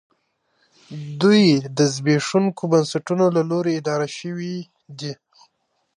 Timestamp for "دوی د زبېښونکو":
1.21-2.63